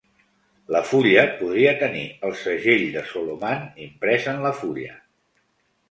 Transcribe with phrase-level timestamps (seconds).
[0.75, 5.03] La fulla podria tenir el Segell de Soloman imprès en la fulla.